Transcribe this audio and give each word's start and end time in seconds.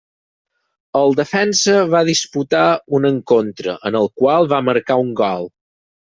El 0.99 1.11
defensa 1.17 1.75
va 1.91 1.99
disputar 2.07 2.63
un 2.99 3.05
encontre, 3.09 3.75
en 3.91 3.97
el 3.99 4.09
qual 4.23 4.49
va 4.55 4.63
marcar 4.71 4.97
un 5.03 5.13
gol. 5.21 5.47